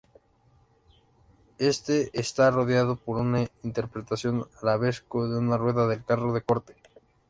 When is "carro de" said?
6.03-6.41